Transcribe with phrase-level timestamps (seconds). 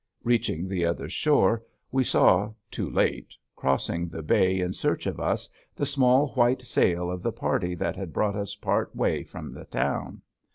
[0.23, 5.47] Reaching the other shore we saw, too late, crossing the bay in search of us
[5.75, 9.65] the small white sail of the party that had brought us part way from the
[9.65, 10.23] town.